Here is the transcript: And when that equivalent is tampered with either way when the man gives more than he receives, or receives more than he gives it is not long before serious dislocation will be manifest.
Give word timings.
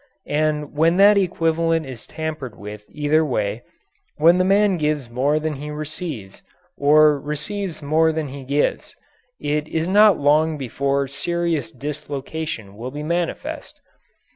And 0.25 0.73
when 0.73 0.97
that 0.97 1.15
equivalent 1.15 1.85
is 1.85 2.07
tampered 2.07 2.57
with 2.57 2.85
either 2.89 3.23
way 3.23 3.61
when 4.17 4.39
the 4.39 4.43
man 4.43 4.77
gives 4.77 5.11
more 5.11 5.39
than 5.39 5.57
he 5.57 5.69
receives, 5.69 6.41
or 6.75 7.19
receives 7.21 7.83
more 7.83 8.11
than 8.11 8.29
he 8.29 8.43
gives 8.43 8.95
it 9.39 9.67
is 9.67 9.87
not 9.87 10.17
long 10.17 10.57
before 10.57 11.07
serious 11.07 11.71
dislocation 11.71 12.75
will 12.77 12.89
be 12.89 13.03
manifest. 13.03 13.79